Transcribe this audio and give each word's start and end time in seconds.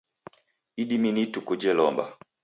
Idime 0.83 1.09
ni 1.11 1.21
ituku 1.25 1.53
jhe 1.61 1.71
lomba. 1.77 2.05